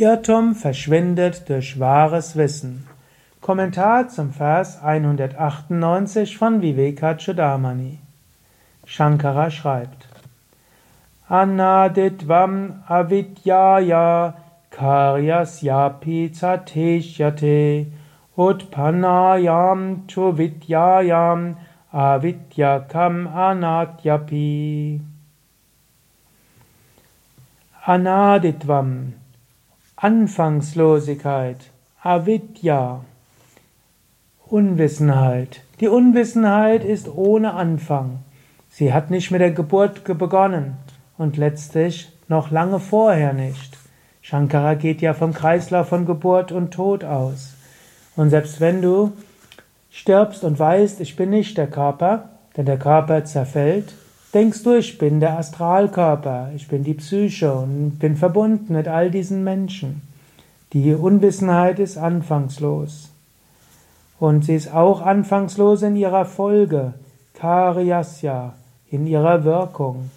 [0.00, 2.86] Irrtum verschwindet durch wahres Wissen.
[3.42, 7.98] Kommentar zum Vers 198 von Vivekachudamani.
[8.86, 10.08] Shankara schreibt:
[11.28, 14.36] Anaditvam avidyaya
[14.70, 17.88] karyasyapi sateshyate
[18.38, 21.56] utpanayam tu vidyayam
[21.92, 25.02] avidyakam anatyapi.
[27.84, 29.19] Anaditvam
[30.02, 31.58] Anfangslosigkeit,
[32.02, 33.04] Avidya,
[34.46, 35.60] Unwissenheit.
[35.80, 38.20] Die Unwissenheit ist ohne Anfang.
[38.70, 40.78] Sie hat nicht mit der Geburt begonnen
[41.18, 43.76] und letztlich noch lange vorher nicht.
[44.22, 47.52] Shankara geht ja vom Kreislauf von Geburt und Tod aus.
[48.16, 49.12] Und selbst wenn du
[49.90, 53.92] stirbst und weißt, ich bin nicht der Körper, denn der Körper zerfällt,
[54.34, 59.10] denkst du, ich bin der Astralkörper, ich bin die Psyche und bin verbunden mit all
[59.10, 60.02] diesen Menschen.
[60.72, 63.10] Die Unwissenheit ist anfangslos.
[64.18, 66.94] Und sie ist auch anfangslos in ihrer Folge,
[67.34, 68.52] Karyasya,
[68.90, 70.10] in ihrer Wirkung.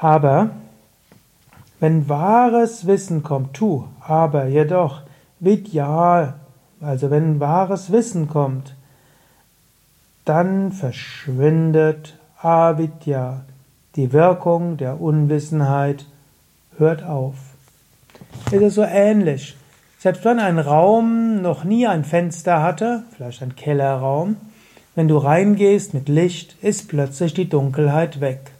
[0.00, 0.50] Aber
[1.80, 5.02] wenn wahres Wissen kommt, tu, aber jedoch,
[5.40, 6.34] Vidya,
[6.80, 8.74] also wenn wahres Wissen kommt,
[10.28, 13.44] dann verschwindet Avidya.
[13.96, 16.04] Die Wirkung der Unwissenheit
[16.76, 17.34] hört auf.
[18.46, 19.56] Es ist so ähnlich.
[19.98, 24.36] Selbst wenn ein Raum noch nie ein Fenster hatte, vielleicht ein Kellerraum,
[24.94, 28.52] wenn du reingehst mit Licht, ist plötzlich die Dunkelheit weg.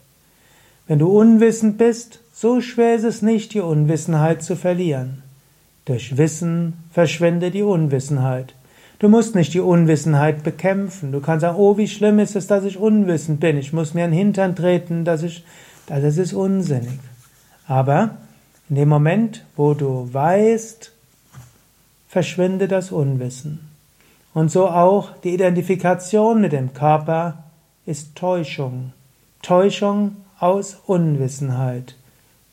[0.87, 5.23] Wenn du unwissend bist, so schwer ist es nicht, die Unwissenheit zu verlieren.
[5.85, 8.55] Durch Wissen verschwindet die Unwissenheit.
[8.99, 11.13] Du musst nicht die Unwissenheit bekämpfen.
[11.13, 13.57] Du kannst sagen, oh, wie schlimm ist es, dass ich unwissend bin.
[13.57, 15.45] Ich muss mir in den Hintern treten, dass ich,
[15.87, 16.99] das ist unsinnig.
[17.69, 18.17] Aber
[18.69, 20.93] in dem Moment, wo du weißt,
[22.09, 23.61] verschwindet das Unwissen.
[24.35, 27.45] Und so auch die Identifikation mit dem Körper
[27.87, 28.93] ist Täuschung.
[29.43, 31.95] Täuschung aus Unwissenheit.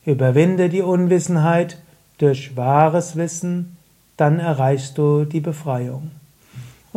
[0.04, 1.78] Überwinde die Unwissenheit
[2.18, 3.76] durch wahres Wissen,
[4.16, 6.12] dann erreichst du die Befreiung.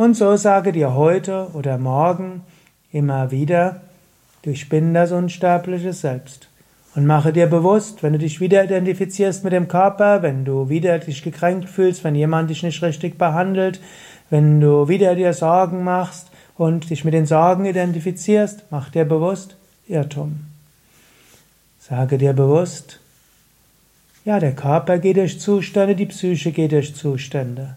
[0.00, 2.40] Und so sage dir heute oder morgen
[2.90, 3.82] immer wieder,
[4.42, 6.48] ich bin das unsterbliche Selbst.
[6.94, 10.98] Und mache dir bewusst, wenn du dich wieder identifizierst mit dem Körper, wenn du wieder
[11.00, 13.78] dich gekränkt fühlst, wenn jemand dich nicht richtig behandelt,
[14.30, 19.56] wenn du wieder dir Sorgen machst und dich mit den Sorgen identifizierst, mach dir bewusst,
[19.86, 20.46] Irrtum.
[21.78, 23.00] Sage dir bewusst,
[24.24, 27.74] ja, der Körper geht durch Zustände, die Psyche geht durch Zustände.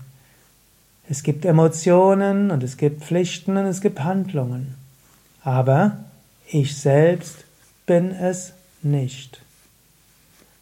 [1.09, 4.75] Es gibt Emotionen und es gibt Pflichten und es gibt Handlungen.
[5.43, 5.97] Aber
[6.47, 7.43] ich selbst
[7.85, 9.41] bin es nicht.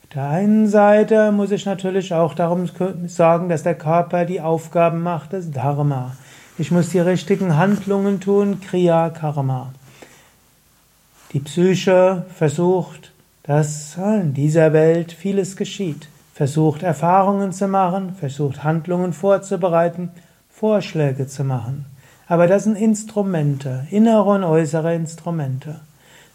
[0.03, 2.67] Auf der einen Seite muss ich natürlich auch darum
[3.07, 6.17] sorgen, dass der Körper die Aufgaben macht, das Dharma.
[6.57, 9.71] Ich muss die richtigen Handlungen tun, Kriya Karma.
[11.33, 13.11] Die Psyche versucht,
[13.43, 20.09] dass in dieser Welt vieles geschieht, versucht Erfahrungen zu machen, versucht Handlungen vorzubereiten
[20.61, 21.85] Vorschläge zu machen.
[22.27, 25.81] Aber das sind Instrumente, innere und äußere Instrumente.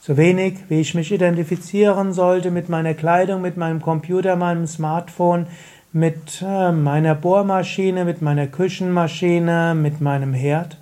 [0.00, 5.46] So wenig, wie ich mich identifizieren sollte mit meiner Kleidung, mit meinem Computer, meinem Smartphone,
[5.92, 10.76] mit äh, meiner Bohrmaschine, mit meiner Küchenmaschine, mit meinem Herd,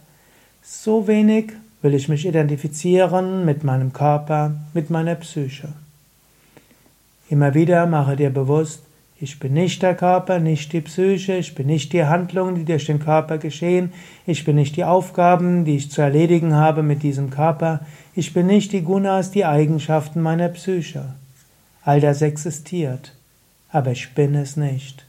[0.62, 1.52] so wenig
[1.82, 5.68] will ich mich identifizieren mit meinem Körper, mit meiner Psyche.
[7.28, 8.83] Immer wieder mache dir bewusst,
[9.20, 12.86] ich bin nicht der Körper, nicht die Psyche, ich bin nicht die Handlungen, die durch
[12.86, 13.92] den Körper geschehen,
[14.26, 17.80] ich bin nicht die Aufgaben, die ich zu erledigen habe mit diesem Körper,
[18.14, 21.14] ich bin nicht die Gunas, die Eigenschaften meiner Psyche.
[21.82, 23.14] All das existiert,
[23.70, 25.04] aber ich bin es nicht.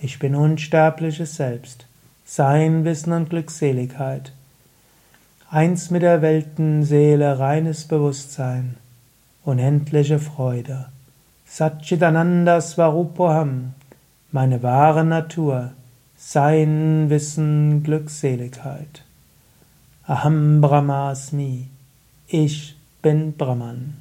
[0.00, 1.86] Ich bin unsterbliches Selbst,
[2.24, 4.32] Sein, Wissen und Glückseligkeit.
[5.50, 8.76] Eins mit der Weltenseele, reines Bewusstsein,
[9.44, 10.86] unendliche Freude.
[11.50, 13.72] Satchitananda Svarupoham,
[14.30, 15.72] meine wahre Natur,
[16.16, 19.02] Sein, Wissen, Glückseligkeit.
[20.06, 21.68] Aham Brahmasmi,
[22.26, 23.96] ich bin Brahman.